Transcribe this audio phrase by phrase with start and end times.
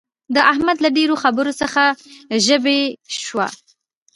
[0.35, 1.83] د احمد له ډېرو خبرو څخه
[2.45, 2.81] ژبۍ
[3.25, 3.47] شوه.